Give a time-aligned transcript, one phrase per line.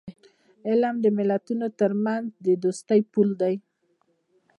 [0.67, 3.55] علم د ملتونو ترمنځ د دوستی پل دی.